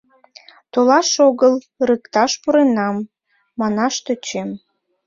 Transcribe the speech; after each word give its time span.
—Толаш 0.73 1.09
огыл, 1.27 1.53
ырыкташ 1.81 2.31
пуренам,— 2.41 2.97
манаш 3.59 3.95
тӧчем. 4.05 4.49